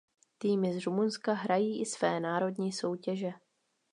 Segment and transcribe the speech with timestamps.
[0.37, 3.29] Týmy z Rumunska hrají i své národní soutěže.